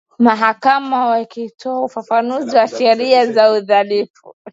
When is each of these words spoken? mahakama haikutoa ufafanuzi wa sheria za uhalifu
mahakama 0.19 0.97
haikutoa 1.01 1.83
ufafanuzi 1.83 2.57
wa 2.57 2.67
sheria 2.67 3.31
za 3.33 3.51
uhalifu 3.51 4.35